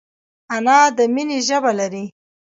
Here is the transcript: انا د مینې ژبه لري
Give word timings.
انا 0.55 0.79
د 0.97 0.99
مینې 1.13 1.37
ژبه 1.47 1.71
لري 1.79 2.05